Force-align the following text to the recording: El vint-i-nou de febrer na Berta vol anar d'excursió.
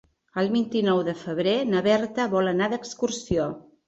El 0.43 0.47
vint-i-nou 0.53 1.01
de 1.09 1.13
febrer 1.19 1.53
na 1.73 1.81
Berta 1.87 2.25
vol 2.31 2.49
anar 2.53 2.71
d'excursió. 2.73 3.47